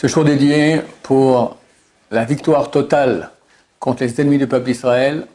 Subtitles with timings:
[0.00, 1.58] Ce jour dédié pour
[2.10, 3.28] la victoire totale
[3.78, 5.26] contre les ennemis du peuple d'Israël,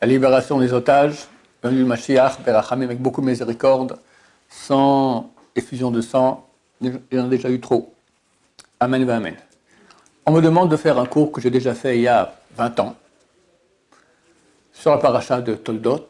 [0.00, 1.26] la libération des otages,
[1.60, 3.98] venu Mashiach, Beracham, avec beaucoup de miséricorde,
[4.48, 6.46] sans effusion de sang,
[6.80, 7.92] il y en a déjà eu trop.
[8.78, 9.34] Amen, amen.
[10.24, 12.78] On me demande de faire un cours que j'ai déjà fait il y a 20
[12.78, 12.94] ans
[14.72, 16.06] sur la paracha de Toldot.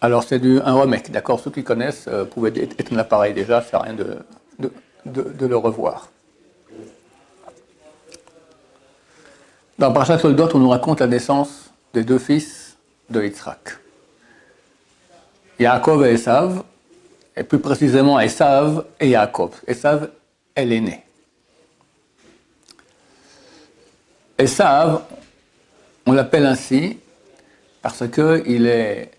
[0.00, 1.38] Alors c'est un remake, d'accord?
[1.38, 4.16] Ceux qui connaissent euh, pouvaient éteindre l'appareil déjà, c'est rien de,
[5.04, 6.08] le revoir.
[9.78, 12.76] Dans de Toldot, on nous raconte la naissance des deux fils
[13.10, 13.78] de Yitzhak.
[15.58, 16.62] Yaakov et Esav,
[17.36, 19.60] et plus précisément Esav et Yaakov.
[19.66, 20.10] Esav
[20.54, 21.02] est l'aîné.
[24.38, 25.02] Esav,
[26.06, 26.98] on l'appelle ainsi
[27.80, 29.10] parce qu'il est,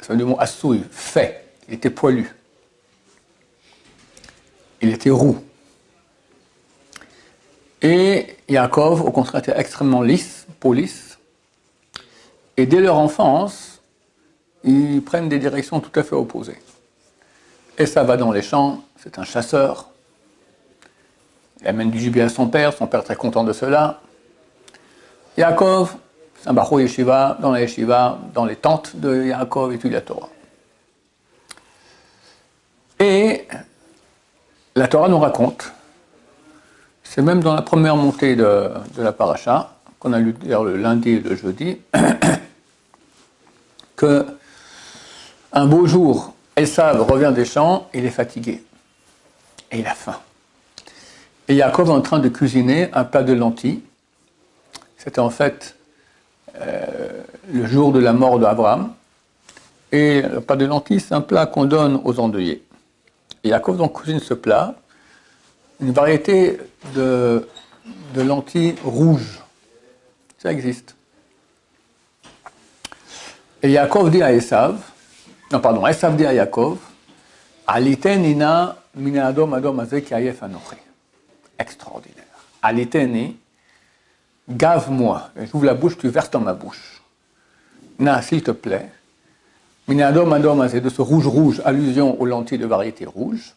[0.00, 2.30] c'est du mot assouille, fait, il était poilu.
[4.80, 5.38] Il était roux.
[7.82, 11.18] Et Yaakov, au contraire, était extrêmement lisse, police.
[12.56, 13.80] Et dès leur enfance,
[14.64, 16.58] ils prennent des directions tout à fait opposées.
[17.78, 19.88] Et ça va dans les champs, c'est un chasseur.
[21.60, 24.00] Il amène du gibier à son père, son père très content de cela.
[25.36, 25.96] Yaakov,
[26.40, 30.28] c'est un barreau yeshiva, dans la yeshiva, dans les tentes de Yaakov, étudie la Torah.
[32.98, 33.46] Et
[34.78, 35.72] la Torah nous raconte,
[37.02, 41.20] c'est même dans la première montée de, la paracha, qu'on a lu le lundi et
[41.20, 41.78] le jeudi,
[43.96, 44.24] que
[45.52, 48.62] un beau jour, Esav revient des champs, il est fatigué.
[49.72, 50.18] Et il a faim.
[51.48, 53.82] Et Yaakov est en train de cuisiner un plat de lentilles.
[54.96, 55.76] C'était en fait
[56.60, 58.92] euh, le jour de la mort d'Abraham.
[59.90, 62.62] Et le plat de lentilles, c'est un plat qu'on donne aux endeuillés.
[63.44, 64.74] Et Yaakov donc cuisine ce plat,
[65.80, 66.58] une variété
[66.94, 67.46] de,
[68.16, 69.40] lentilles rouges.
[70.38, 70.94] Ça existe.
[73.62, 74.78] Et Yaakov dit à Esav,
[75.50, 76.78] non, pardon, Esav dit à Yaakov,
[77.66, 80.42] Alitenina minadom adom ayef
[81.58, 82.24] Extraordinaire.
[82.62, 83.36] Aliteni,
[84.48, 85.30] gave-moi.
[85.36, 87.02] J'ouvre la bouche, tu verses dans ma bouche.
[87.98, 88.90] Na, s'il te plaît.
[89.88, 93.54] Minadom adom de ce rouge-rouge, allusion aux lentilles de variété rouge.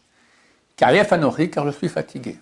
[0.76, 2.38] Kayef anochi, car je suis fatigué.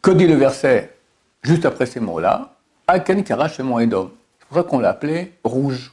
[0.00, 0.94] Que dit le verset
[1.42, 2.54] juste après ces mots-là?
[2.86, 4.10] Aken karash mon edom.
[4.38, 5.92] C'est pour ça qu'on l'a appelé rouge.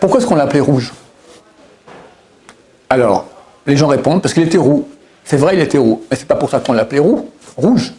[0.00, 0.92] Pourquoi est-ce qu'on l'a appelé rouge?
[2.90, 3.28] Alors,
[3.64, 4.88] les gens répondent parce qu'il était roux.
[5.24, 7.92] C'est vrai, il était roux, mais c'est pas pour ça qu'on l'a appelé roux, rouge.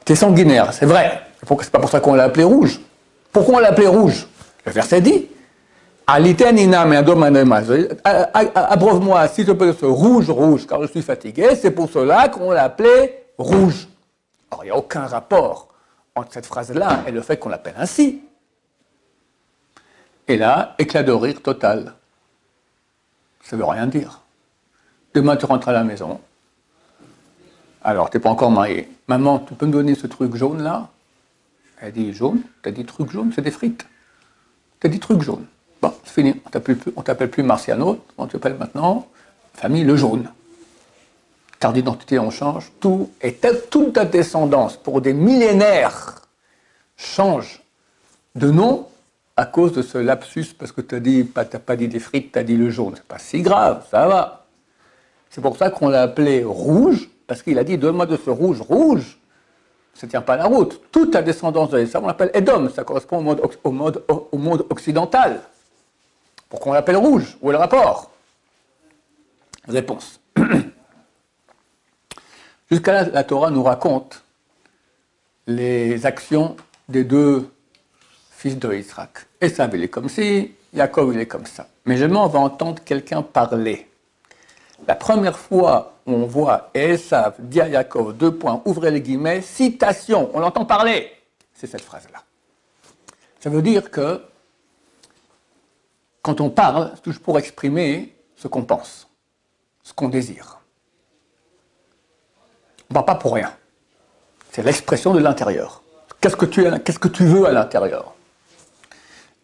[0.00, 1.22] C'était sanguinaire, c'est vrai.
[1.40, 2.80] C'est pas pour ça qu'on l'a appelé rouge?
[3.30, 4.26] Pourquoi on l'a appelé rouge?
[4.64, 5.28] Le verset dit
[8.54, 11.56] Abreuve-moi, s'il te plaît, ce rouge, rouge, car je suis fatigué.
[11.56, 13.88] C'est pour cela qu'on l'a appelé rouge.
[14.50, 15.68] Alors, il n'y a aucun rapport
[16.14, 18.22] entre cette phrase-là et le fait qu'on l'appelle ainsi.
[20.28, 21.94] Et là, éclat de rire total.
[23.42, 24.20] Ça ne veut rien dire.
[25.14, 26.20] Demain, tu rentres à la maison.
[27.82, 28.88] Alors, tu n'es pas encore marié.
[29.08, 30.88] Maman, tu peux me donner ce truc jaune là
[31.80, 32.42] Elle dit jaune?
[32.62, 33.32] Tu as dit truc jaune?
[33.34, 33.86] C'est des frites.
[34.80, 35.46] Tu as dit truc jaune.
[36.04, 36.40] C'est fini.
[36.44, 37.98] On ne t'appelle plus Marciano.
[38.18, 39.06] On t'appelle maintenant
[39.56, 40.30] famille Le Jaune.
[41.58, 42.70] Carte d'identité, on change.
[42.80, 43.38] Tout et
[43.70, 46.20] toute ta descendance, pour des millénaires,
[46.96, 47.62] change
[48.34, 48.86] de nom
[49.36, 52.32] à cause de ce lapsus, parce que tu n'as dit, pas, pas dit des frites,
[52.32, 52.92] tu as dit le jaune.
[52.96, 54.46] C'est pas si grave, ça va.
[55.30, 58.60] C'est pour ça qu'on l'a appelé rouge, parce qu'il a dit, donne-moi de ce rouge
[58.60, 59.18] rouge.
[59.94, 60.80] Ça ne tient pas la route.
[60.92, 62.68] Toute la descendance de ça, on l'appelle Edom.
[62.68, 65.40] Ça correspond au au monde occidental.
[66.48, 68.10] Pourquoi on l'appelle rouge Où est le rapport?
[69.68, 70.20] Réponse.
[72.70, 74.22] Jusqu'à là, la Torah nous raconte
[75.46, 76.56] les actions
[76.88, 77.48] des deux
[78.30, 79.08] fils de Israël.
[79.40, 81.66] Esav, il est comme ci, Jacob, il est comme ça.
[81.84, 83.88] Mais jamais on va entendre quelqu'un parler.
[84.86, 89.42] La première fois où on voit Esav dit à Jacob, deux points, ouvrez les guillemets,
[89.42, 91.10] citation, on l'entend parler,
[91.54, 92.22] c'est cette phrase-là.
[93.40, 94.20] Ça veut dire que
[96.26, 99.06] quand on parle, c'est toujours pour exprimer ce qu'on pense,
[99.84, 100.58] ce qu'on désire?
[102.80, 103.52] On ne parle pas pour rien.
[104.50, 105.84] C'est l'expression de l'intérieur.
[106.20, 108.12] Qu'est-ce que tu, veux à l'intérieur?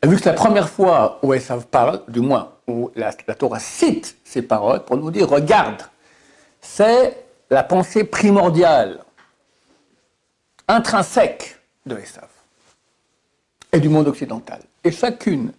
[0.02, 3.60] Et vu que c'est la première fois où Esav parle, du moins où la, Torah
[3.60, 5.82] cite ces paroles pour nous dire regarde,
[6.60, 7.16] c'est
[7.48, 9.04] la pensée primordiale,
[10.66, 12.28] intrinsèque de Esav
[13.70, 14.62] et du monde occidental.
[14.82, 15.52] Et chacune,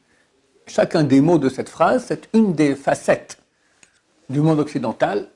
[0.68, 3.38] chacun des mots de cette phrase, c'est une des facettes
[4.30, 5.27] du monde occidental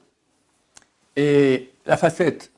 [1.15, 2.51] Et la facette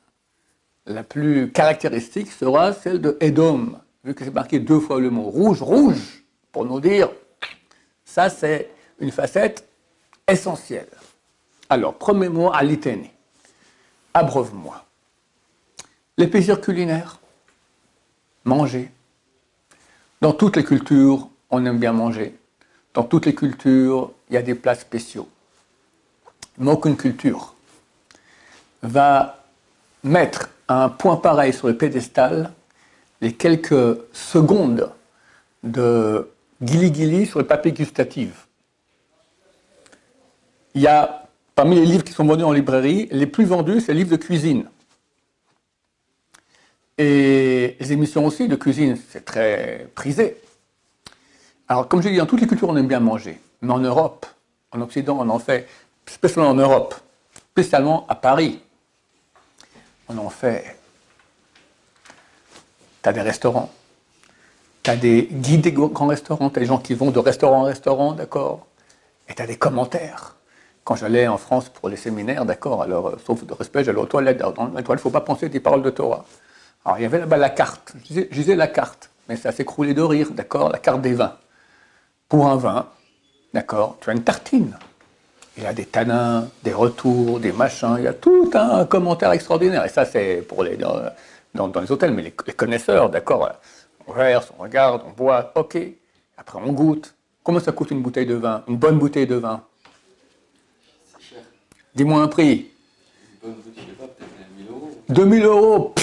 [0.86, 5.22] la plus caractéristique sera celle de Edom, vu que c'est marqué deux fois le mot
[5.22, 7.10] rouge, rouge, pour nous dire,
[8.04, 9.66] ça c'est une facette
[10.26, 10.88] essentielle.
[11.68, 13.06] Alors, premier mot, alitene.
[14.12, 14.84] Abreuve-moi.
[16.16, 17.20] Les plaisirs culinaires.
[18.44, 18.90] Manger.
[20.20, 22.39] Dans toutes les cultures, on aime bien manger.
[22.94, 25.28] Dans toutes les cultures, il y a des plats spéciaux.
[26.58, 27.54] Mais aucune culture
[28.82, 29.44] va
[30.02, 32.52] mettre un point pareil sur le pédestal
[33.20, 34.90] les quelques secondes
[35.62, 36.30] de
[36.62, 38.48] guili-guili sur le papier gustatif.
[40.74, 43.92] Il y a, parmi les livres qui sont vendus en librairie, les plus vendus, c'est
[43.92, 44.64] les livres de cuisine.
[46.96, 50.36] Et les émissions aussi de cuisine, c'est très prisé.
[51.70, 53.40] Alors, comme je dis, dans toutes les cultures, on aime bien manger.
[53.62, 54.26] Mais en Europe,
[54.72, 55.68] en Occident, on en fait,
[56.04, 56.96] spécialement en Europe,
[57.52, 58.60] spécialement à Paris,
[60.08, 60.76] on en fait.
[63.02, 63.70] Tu as des restaurants,
[64.82, 67.60] tu as des guides des grands restaurants, tu as des gens qui vont de restaurant
[67.60, 68.66] en restaurant, d'accord?
[69.28, 70.34] Et tu as des commentaires.
[70.82, 74.06] Quand j'allais en France pour les séminaires, d'accord, alors, euh, sauf de respect, j'allais aux
[74.06, 74.38] toilettes.
[74.38, 76.24] Dans les toilettes, il ne faut pas penser des paroles de Torah.
[76.84, 77.92] Alors, il y avait là-bas la carte.
[78.10, 80.68] Je disais, la carte, mais ça s'écroulait de rire, d'accord?
[80.68, 81.36] La carte des vins.
[82.30, 82.86] Pour un vin,
[83.52, 84.78] d'accord, tu as une tartine.
[85.56, 89.32] Il y a des tanins, des retours, des machins, il y a tout un commentaire
[89.32, 89.84] extraordinaire.
[89.84, 91.02] Et ça, c'est pour les, dans,
[91.54, 93.50] les hôtels, mais les, connaisseurs, d'accord,
[94.06, 95.76] on verse, on regarde, on boit, ok.
[96.38, 97.16] Après, on goûte.
[97.42, 99.64] Combien ça coûte une bouteille de vin Une bonne bouteille de vin?
[101.96, 102.70] Dis-moi un prix.
[103.42, 104.90] Une bonne bouteille de vin, peut-être 2000 euros.
[105.08, 105.94] 2000 euros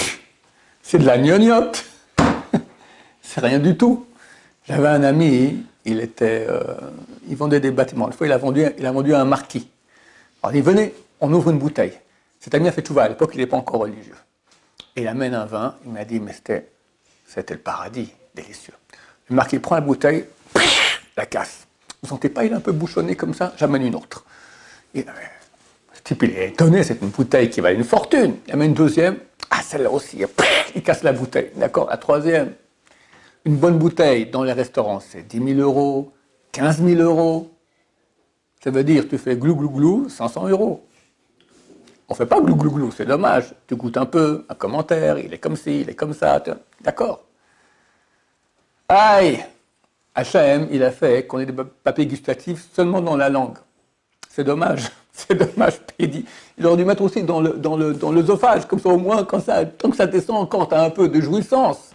[0.83, 1.85] C'est de la gnognotte
[3.21, 4.05] C'est rien du tout.
[4.67, 5.63] J'avais un ami,
[6.21, 6.75] euh,
[7.27, 8.07] il vendait des bâtiments.
[8.07, 9.69] Une fois, il a vendu, il a vendu à un marquis.
[10.41, 11.93] Alors, il dit Venez, on ouvre une bouteille.
[12.39, 12.97] Cet ami a fait tout.
[12.99, 14.15] À l'époque, il n'est pas encore religieux.
[14.95, 15.75] Il amène un vin.
[15.85, 18.73] Il m'a dit Mais c'était, le paradis, délicieux.
[19.29, 20.25] Le marquis prend la bouteille,
[21.15, 21.67] la casse.
[22.01, 23.53] Vous sentez pas, il est un peu bouchonné comme ça?
[23.57, 24.23] J'amène une autre.
[24.93, 25.05] Et,
[25.93, 28.37] ce type, il est étonné, c'est une bouteille qui valait une fortune.
[28.47, 29.17] Il amène une deuxième.
[29.49, 30.23] Ah, celle-là aussi.
[30.75, 31.51] Il casse la bouteille.
[31.55, 31.87] D'accord?
[31.89, 32.53] La troisième.
[33.47, 36.11] Une bonne bouteille dans les restaurants, c'est 10 000 euros,
[36.51, 37.49] 15 000 euros.
[38.61, 40.85] Ça veut dire tu fais glou glou glou, 500 euros.
[42.09, 43.53] On ne fait pas glou glou glou, c'est dommage.
[43.65, 46.43] Tu goûtes un peu, un commentaire, il est comme ci, il est comme ça.
[46.81, 47.23] D'accord.
[48.89, 49.45] Aïe
[50.13, 51.55] H&M, il a fait qu'on ait des
[51.85, 53.59] papiers gustatifs seulement dans la langue.
[54.29, 54.91] C'est dommage.
[55.13, 55.79] C'est dommage.
[55.99, 59.65] Il, aurait dû mettre aussi dans l'œsophage, le, dans comme ça au moins, quand ça,
[59.65, 61.86] tant que ça descend encore, tu as un peu de jouissance.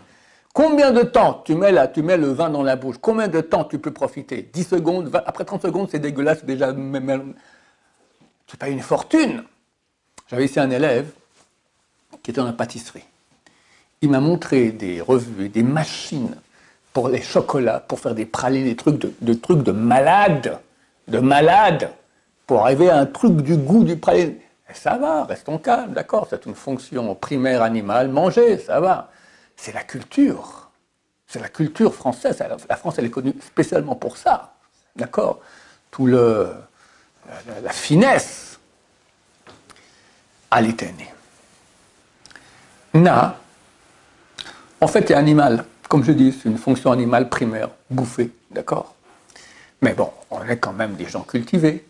[0.52, 2.96] Combien de temps tu mets, le vin dans la bouche?
[3.00, 4.50] Combien de temps tu peux profiter?
[4.52, 6.74] 10 secondes Après 30 secondes, c'est dégueulasse déjà.
[8.46, 9.44] Tu payes une fortune.
[10.28, 11.10] J'avais ici un élève
[12.22, 13.04] qui était dans la pâtisserie.
[14.02, 16.36] Il m'a montré des revues, des machines
[16.92, 20.58] pour les chocolats, pour faire des pralines, des trucs de, trucs de malade,
[21.08, 21.90] de malade,
[22.46, 24.34] pour arriver à un truc du goût du praline.
[24.74, 29.10] ça va, restons calmes, d'accord, c'est une fonction primaire animale, manger, ça va
[29.56, 30.70] c'est la culture.
[31.26, 32.42] C'est la culture française.
[32.68, 34.54] La France, elle est connue spécialement pour ça.
[34.96, 35.40] D'accord?
[35.90, 36.52] Tout le.
[37.62, 38.58] La, finesse
[40.50, 41.06] à l'éternel.
[42.94, 43.38] Na,
[44.80, 45.64] en fait, est animal.
[45.88, 48.32] Comme je dis, c'est une fonction animale primaire, bouffer.
[48.50, 48.94] D'accord?
[49.80, 51.86] Mais bon, on est quand même des gens cultivés.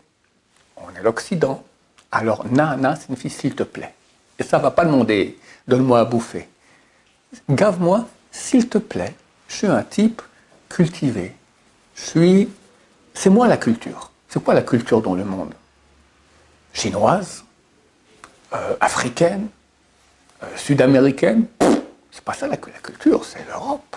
[0.77, 1.63] On est l'Occident.
[2.11, 3.93] Alors, na, na signifie s'il te plaît.
[4.37, 6.47] Et ça ne va pas demander donne-moi à bouffer
[7.49, 9.15] gave-moi, s'il te plaît,
[9.47, 10.21] je suis un type
[10.69, 11.35] cultivé.
[11.95, 12.49] Je suis.
[13.13, 14.11] C'est moi la culture.
[14.29, 15.53] C'est quoi la culture dans le monde?
[16.73, 17.43] Chinoise
[18.53, 19.47] euh, Africaine
[20.41, 21.45] euh, Sud-américaine?
[22.11, 23.95] C'est pas ça la, culture, c'est l'Europe.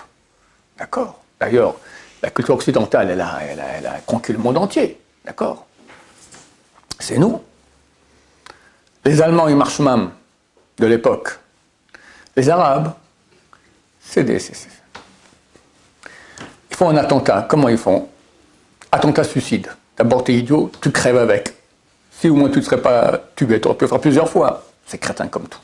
[0.77, 1.23] D'accord?
[1.39, 1.75] D'ailleurs,
[2.21, 4.99] la culture occidentale, elle a, elle, a, conquis le monde entier.
[5.25, 5.65] D'accord?
[6.99, 7.41] C'est nous.
[9.05, 10.11] Les Allemands et Marshman
[10.77, 11.39] de l'époque.
[12.35, 12.93] Les Arabes,
[14.07, 14.37] c'est des.
[16.69, 17.45] Ils font un attentat.
[17.49, 18.07] Comment ils font?
[18.91, 19.67] Attentat suicide.
[19.97, 21.53] D'abord, t'es idiot, tu crèves avec.
[22.11, 24.63] Si au moins tu ne serais pas tué, tu aurais pu le faire plusieurs fois.
[24.85, 25.59] C'est crétin comme tout.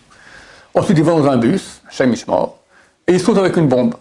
[0.75, 1.81] Ensuite, ils vont dans un bus,
[2.27, 2.59] mort,
[3.07, 3.95] et ils sautent avec une bombe.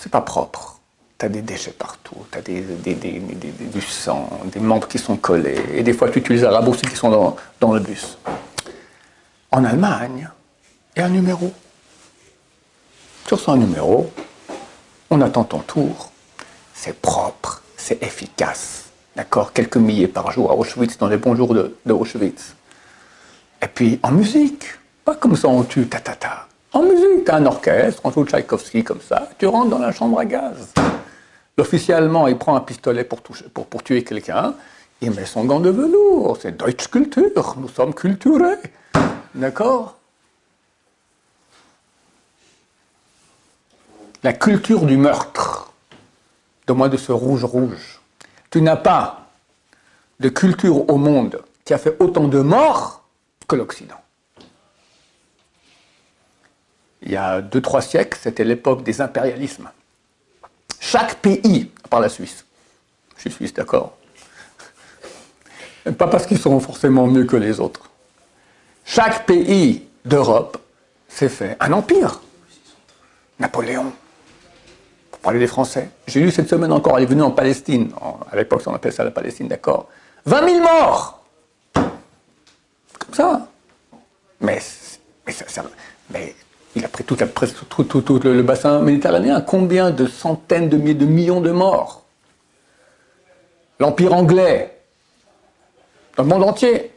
[0.00, 0.80] C'est pas propre.
[1.18, 5.64] Tu as des déchets partout, tu as des, du sang, des membres qui sont collés,
[5.74, 8.18] et des fois tu utilises un rabot aussi qui sont dans, dans le bus.
[9.52, 10.28] En Allemagne,
[10.96, 11.52] il y a un numéro
[13.36, 14.10] sur son numéro,
[15.10, 16.12] on attend ton tour.
[16.72, 18.84] C'est propre, c'est efficace.
[19.16, 19.52] D'accord?
[19.52, 22.54] Quelques milliers par jour à Auschwitz, dans les bons jours de, Auschwitz.
[23.60, 24.66] Et puis en musique,
[25.04, 26.46] pas comme ça on tue ta ta ta.
[26.72, 30.20] En musique, t'as un orchestre, on joue Tchaïkovski comme ça, tu rentres dans la chambre
[30.20, 30.72] à gaz.
[31.58, 33.20] L'officier allemand, il prend un pistolet pour,
[33.82, 34.54] tuer quelqu'un,
[35.00, 38.58] il met son gant de velours, c'est Deutsche Kultur, nous sommes culturés.
[39.34, 39.96] D'accord?
[44.24, 45.72] La culture du meurtre,
[46.66, 48.00] de moins de ce rouge-rouge.
[48.50, 49.28] Tu n'as pas
[50.18, 53.04] de culture au monde qui a fait autant de morts
[53.46, 54.00] que l'Occident
[57.04, 59.70] il y a deux, trois siècles, c'était l'époque des impérialismes.
[60.80, 62.44] Chaque pays, à part la Suisse,
[63.16, 63.96] je suis suisse, d'accord
[65.98, 67.90] Pas parce qu'ils sont forcément mieux que les autres.
[68.84, 70.58] Chaque pays d'Europe
[71.08, 72.20] s'est fait un empire.
[73.38, 73.92] Napoléon,
[75.24, 75.88] parler des Français.
[76.06, 77.90] J'ai lu cette semaine encore, il est venu en Palestine.
[78.30, 79.88] À l'époque, on appelait ça la Palestine, d'accord
[80.26, 81.24] 20 000 morts
[81.72, 83.48] Comme ça.
[84.40, 84.58] Mais,
[86.76, 89.40] il a pris tout, le bassin méditerranéen.
[89.40, 92.04] Combien de centaines de de millions de morts?
[93.80, 94.76] L'Empire anglais,
[96.16, 96.92] dans le monde entier.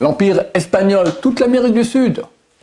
[0.00, 2.22] L'Empire espagnol, toute l'Amérique du Sud.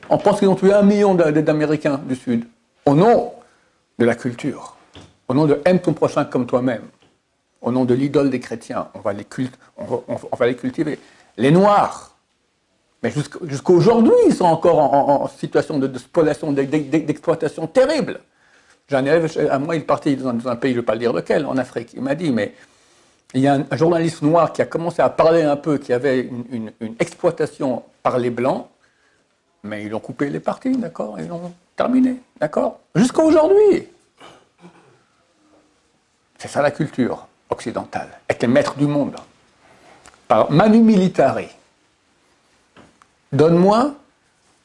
[0.09, 2.45] On pense qu'ils ont tué un million d'Américains du Sud.
[2.85, 3.34] Au nom
[3.99, 4.75] de la culture.
[5.27, 6.83] Au nom de aime ton prochain comme toi-même.
[7.61, 8.89] Au nom de l'idole des chrétiens.
[8.93, 9.25] On va les,
[10.55, 10.99] cultiver.
[11.37, 12.15] Les Noirs,
[13.05, 18.19] mais jusqu'à aujourd'hui, ils sont encore en, situation de, spoliation, d'exploitation terrible.
[18.87, 21.13] J'en ai à moi, il partait dans, un pays, je ne vais pas le dire
[21.13, 21.91] lequel, en Afrique.
[21.93, 22.53] Il m'a dit, mais
[23.35, 26.29] il y a un, journaliste noir qui a commencé à parler un peu, qui avait
[26.51, 28.67] une, exploitation par les Blancs,
[29.65, 33.87] mais ils ont coupé les parties, d'accord Ils l'ont terminé, d'accord Jusqu'à aujourd'hui.
[36.37, 39.15] C'est ça la culture occidentale, être les maîtres du monde.
[40.27, 41.47] Par manu militari.
[43.31, 43.93] Donne-moi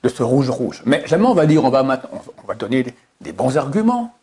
[0.02, 0.83] de ce rouge-rouge.
[0.87, 4.14] Mais jamais on va dire, on on va donner des, bons arguments.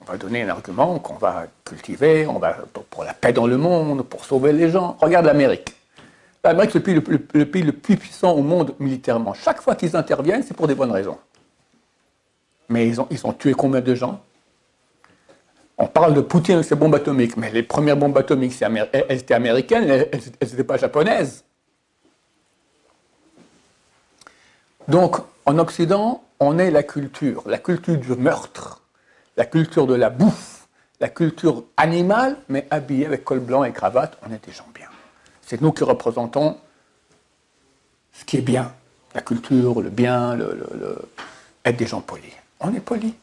[0.00, 2.56] On va donner un argument qu'on va cultiver, on va
[2.90, 4.96] pour, la paix dans le monde, pour sauver les gens.
[5.00, 5.74] Regarde l'Amérique.
[6.48, 9.34] L'Amérique, c'est le, pays le plus puissant au monde militairement.
[9.34, 11.18] Chaque fois qu'ils interviennent, c'est pour des bonnes raisons.
[12.70, 14.22] Mais ils ont, tué combien de gens?
[15.76, 19.34] On parle de Poutine avec ses bombes atomiques, mais les premières bombes atomiques, elles étaient
[19.34, 21.44] américaines, elles n'étaient pas japonaises.
[24.88, 28.80] Donc, en Occident, on est la culture, la culture du meurtre,
[29.36, 30.66] la culture de la bouffe,
[30.98, 34.88] la culture animale, mais habillée avec col blanc et cravate, on est des gens bien.
[35.48, 36.58] C'est nous qui représentons
[38.12, 38.70] ce qui est bien,
[39.14, 40.98] la culture, le bien, le,
[41.64, 42.34] être des gens polis.
[42.60, 43.14] On est polis.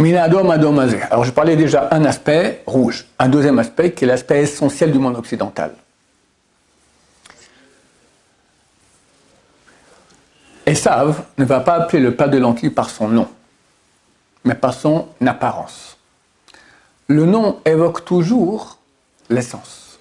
[0.00, 4.98] Alors je parlais déjà un aspect rouge, un deuxième aspect qui est l'aspect essentiel du
[4.98, 5.76] monde occidental.
[10.66, 13.28] Esav ne va pas appeler le plat de lentilles par son nom,
[14.42, 15.97] mais par son apparence.
[17.08, 18.78] Le nom évoque toujours
[19.30, 19.98] l'essence.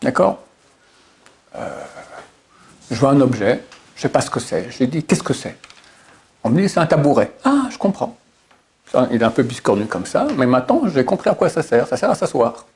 [0.00, 0.40] D'accord?
[1.54, 1.84] Euh,
[2.90, 3.62] Je vois un objet,
[3.94, 4.70] je ne sais pas ce que c'est.
[4.70, 5.56] Je dis, qu'est-ce que c'est?
[6.42, 7.32] On me dit, c'est un tabouret.
[7.44, 8.16] Ah, je comprends.
[9.10, 11.86] il est un peu biscornu comme ça, mais maintenant, j'ai compris à quoi ça sert.
[11.86, 12.66] Ça sert à s'asseoir.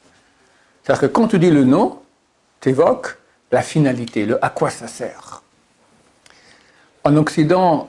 [0.82, 2.00] C'est-à-dire que quand tu dis le nom,
[2.60, 3.18] tu évoques
[3.50, 5.42] la finalité, le à quoi ça sert.
[7.04, 7.88] En Occident,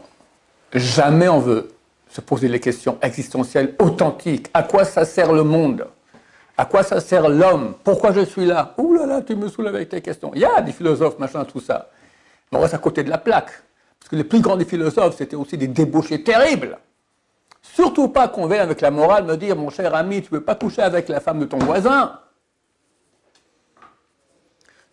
[0.73, 1.71] jamais on veut
[2.17, 4.47] se poser les questions existentielles authentiques.
[4.51, 5.85] À quoi ça sert le monde?
[6.57, 7.75] À quoi ça sert l'homme?
[7.83, 8.73] Pourquoi je suis là?
[8.79, 10.31] Ouh là là, tu me soulèves avec tes questions.
[10.33, 11.91] Il y a des philosophes, machin, tout ça.
[12.51, 13.51] Mais on reste à côté de la plaque.
[13.99, 16.79] Parce que les plus grands des philosophes, c'était aussi des débauchés terribles.
[17.61, 20.43] Surtout pas qu'on vienne avec la morale me dire, mon cher ami, tu ne peux
[20.43, 22.19] pas coucher avec la femme de ton voisin.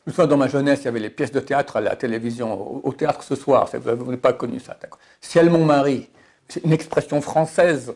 [0.06, 2.86] Une fois dans ma jeunesse, il y avait les pièces de théâtre à la télévision,
[2.86, 3.70] au, théâtre ce soir.
[3.72, 4.76] Vous n'avez pas connu ça,
[5.22, 6.10] Ciel mon mari,
[6.48, 7.94] c'est une expression française.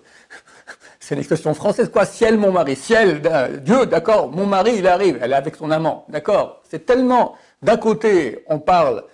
[1.00, 3.22] C'est une expression française, quoi Ciel mon mari, ciel,
[3.62, 4.30] Dieu, d'accord.
[4.30, 6.60] Mon mari, il arrive, elle est avec son amant, d'accord.
[6.68, 9.04] C'est tellement, d'un côté, on parle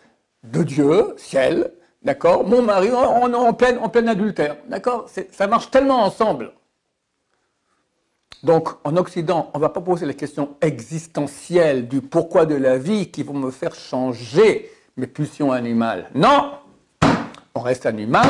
[0.43, 1.73] de Dieu, ciel,
[2.03, 2.45] d'accord.
[2.47, 5.09] Mon mari, on est en plein, en plein adultère, d'accord.
[5.31, 6.53] Ça marche tellement ensemble.
[8.43, 12.77] Donc, en Occident, on ne va pas poser les questions existentielles du pourquoi de la
[12.77, 16.11] vie qui vont me faire changer mes pulsions animales.
[16.15, 16.53] Non!
[17.55, 18.27] On reste animal,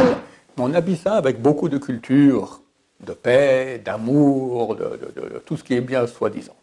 [0.57, 2.61] on habille ça avec beaucoup de culture,
[3.01, 6.57] de paix, d'amour, de, tout ce qui est bien soi-disant.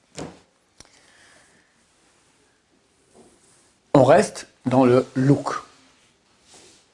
[3.93, 5.55] On reste dans le look,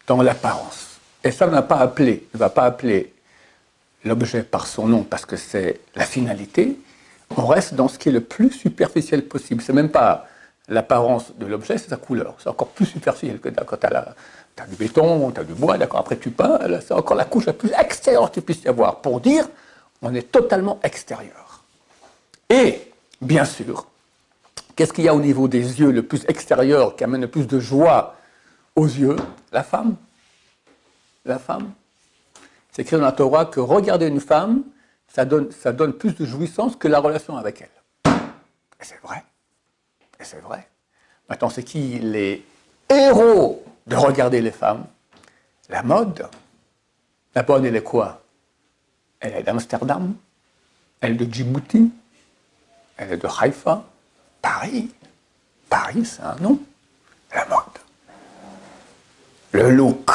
[0.08, 1.00] dans l'apparence.
[1.24, 3.14] Et ça ne va pas appeler, ne va pas appeler
[4.04, 6.80] l'objet par son nom parce que c'est la finalité,
[7.36, 9.62] on reste dans ce qui est le plus superficiel possible.
[9.62, 10.28] C'est même pas
[10.70, 12.36] l'apparence de l'objet, c'est sa couleur.
[12.40, 14.16] C'est encore plus superficiel que quand tu as,
[14.66, 17.54] du béton, tu as du bois, d'accord, après tu peins, c'est encore la couche la
[17.54, 19.48] plus extérieure que tu puisses y avoir pour dire
[20.02, 21.64] on est totalement extérieur.
[22.50, 23.88] Et, bien sûr,
[24.76, 27.48] qu'est-ce qu'il y a au niveau des yeux le plus extérieur qui amène le plus
[27.48, 28.16] de joie
[28.76, 29.16] aux yeux?
[29.52, 29.96] La femme.
[31.26, 31.72] La femme.
[32.72, 34.64] C'est écrit dans la Torah que regarder une femme,
[35.08, 38.14] ça donne, ça donne plus de jouissance que la relation avec elle.
[38.80, 39.24] Et c'est vrai.
[40.20, 40.68] Et c'est vrai.
[41.28, 42.46] Maintenant, c'est qui les
[42.90, 44.86] héros de regarder les femmes
[45.70, 46.28] La mode.
[47.36, 48.22] La mode, elle est quoi?
[49.20, 50.14] Elle est d'Amsterdam,
[51.02, 51.92] elle est de Djibouti,
[52.98, 53.84] elle est de Haïfa,
[54.42, 54.92] Paris.
[55.70, 56.60] Paris, c'est un nom.
[57.34, 57.64] La mode.
[59.52, 60.12] Le look.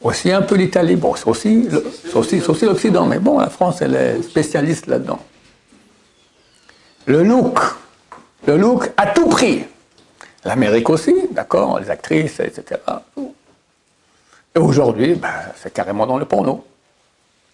[0.00, 0.96] Aussi un peu l'Italie.
[0.96, 5.20] Bon, c'est aussi l'Occident, mais bon, la France, elle est spécialiste là-dedans.
[7.06, 7.58] Le look
[8.46, 9.64] le look à tout prix.
[10.44, 12.80] L'Amérique aussi, d'accord, les actrices, etc.
[14.54, 16.64] Et aujourd'hui, ben, c'est carrément dans le porno.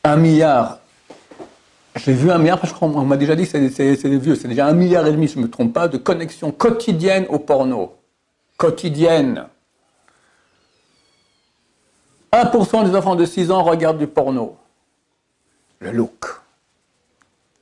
[0.04, 0.78] Un milliard,
[1.97, 4.73] j'ai vu un milliard, parce qu'on m'a déjà dit que c'est vieux, c'est déjà un
[4.73, 7.95] milliard et demi, je ne me trompe pas, de connexions quotidiennes au porno.
[8.57, 9.47] Quotidiennes.
[12.33, 14.57] 1% des enfants de 6 ans regardent du porno.
[15.80, 16.26] Le look.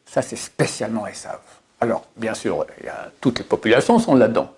[0.07, 1.41] Ça, c'est spécialement savent.
[1.81, 2.65] Alors, bien sûr,
[3.21, 4.51] toutes les populations sont là-dedans,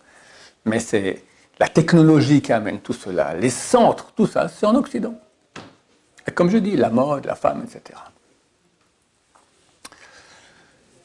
[0.64, 1.22] mais c'est
[1.58, 5.14] la technologie qui amène tout cela, les centres, tout ça, c'est en Occident.
[6.26, 7.98] Et comme je dis, la mode, la femme, etc.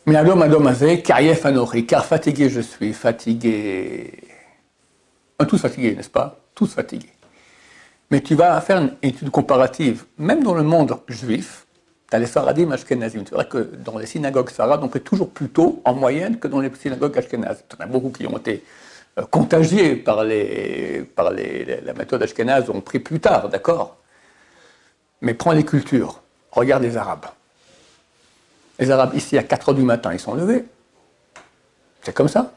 [0.05, 0.15] Mais
[1.87, 4.19] car fatigué je suis, fatigué.
[5.47, 6.39] Tous fatigués, n'est-ce pas?
[6.53, 7.13] Tous fatigués.
[8.11, 11.65] Mais tu vas faire une étude comparative, même dans le monde juif,
[12.09, 13.23] tu as les Faradim Ashkenazim.
[13.27, 16.47] C'est vrai que dans les synagogues farades, on fait toujours plus tôt en moyenne que
[16.47, 17.63] dans les synagogues Ashkenazes.
[17.71, 18.63] Il y en a beaucoup qui ont été
[19.29, 23.97] contagiés par, les, par les, la méthode Ashkenaz, ont pris plus tard, d'accord?
[25.21, 26.21] Mais prends les cultures.
[26.51, 27.25] Regarde les Arabes.
[28.79, 30.65] Les Arabes, ici, à 4 h du matin, ils sont levés.
[32.01, 32.53] C'est comme ça.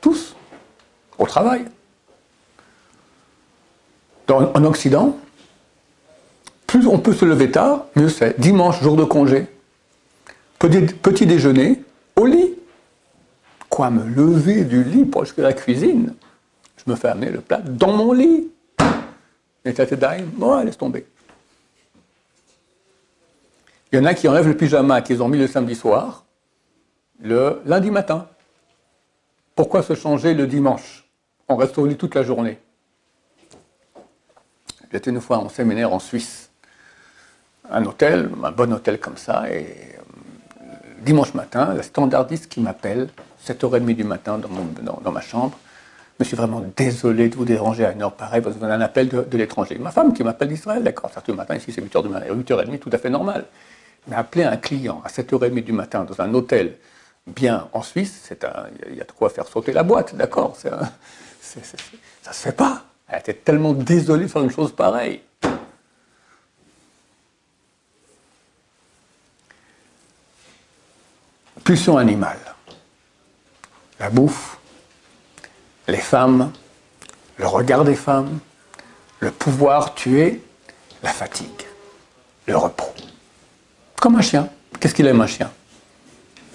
[0.00, 0.34] Tous.
[1.18, 1.64] Au travail.
[4.28, 5.16] En Occident,
[6.66, 8.38] plus on peut se lever tard, mieux c'est.
[8.40, 9.46] Dimanche, jour de congé,
[10.58, 11.82] petit, déjeuner,
[12.16, 12.55] au lit.
[13.76, 16.14] Quoi, me lever du lit pour jusqu'à la cuisine
[16.78, 18.50] Je me fais amener le plat dans mon lit.
[19.66, 19.84] Et t'as
[20.32, 21.06] bon, laisse tomber.
[23.92, 26.24] Il y en a qui enlèvent le pyjama qu'ils ont mis le samedi soir,
[27.20, 28.26] le lundi matin.
[29.54, 31.06] Pourquoi se changer le dimanche?
[31.46, 32.58] On reste au lit toute la journée.
[34.90, 36.48] J'étais une fois en séminaire en Suisse
[37.70, 40.64] un hôtel, un bon hôtel comme ça, et euh,
[41.02, 43.10] dimanche matin, la standardiste qui m'appelle,
[43.46, 45.58] 7h30 du matin dans, dans, ma chambre,
[46.18, 48.64] je me suis vraiment désolé de vous déranger à une heure pareille parce que vous
[48.64, 49.78] avez un appel de, l'étranger.
[49.78, 52.90] Ma femme qui m'appelle d'Israël, d'accord, du matin, ici c'est 8h du matin, 8h30, tout
[52.92, 53.44] à fait normal.
[54.08, 56.76] Mais appeler un client à 7h30 du matin dans un hôtel
[57.26, 60.70] bien en Suisse, il y, a de quoi faire sauter la boîte, d'accord Ça
[61.56, 62.84] ne se fait pas.
[63.08, 65.20] Elle était tellement désolée de faire une chose pareille.
[71.66, 72.38] pulsion animale.
[73.98, 74.58] La bouffe,
[75.88, 76.52] les femmes,
[77.36, 78.38] le regard des femmes,
[79.20, 80.42] le pouvoir tuer,
[81.02, 81.66] la fatigue,
[82.46, 82.92] le repos.
[84.00, 84.48] Comme un chien.
[84.78, 85.50] Qu'est-ce qu'il aime un chien?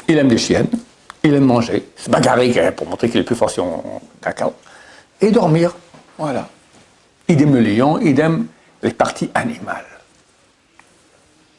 [0.07, 0.69] Il aime des chiennes,
[1.23, 3.65] il aime manger, se bagarrer pour montrer qu'il est plus fort sur
[4.21, 4.53] cacao,
[5.19, 5.75] et dormir.
[6.17, 6.47] Voilà.
[7.27, 8.47] Il aime le lion, aime
[8.83, 9.85] les parties animales.